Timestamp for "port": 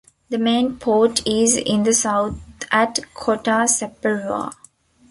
0.79-1.21